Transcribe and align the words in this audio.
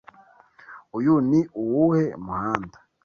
Uyu 0.97 1.13
ni 1.29 1.41
uwuhe 1.61 2.03
muhanda? 2.25 2.77